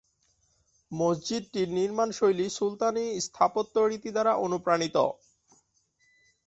মসজিদটির 0.91 1.67
নির্মাণ 1.77 2.09
শৈলী 2.11 2.47
সুলতানি 2.49 3.05
স্থাপত্য 3.25 3.75
রীতি 3.83 4.09
দ্বারা 4.15 4.33
অনুপ্রাণিত। 4.45 4.95